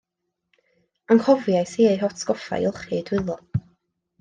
Anghofiais 1.15 1.75
i 1.83 1.87
eu 1.91 2.01
hatgoffa 2.05 2.61
i 2.63 2.67
olchi 2.73 2.97
eu 3.01 3.07
dwylo. 3.13 3.39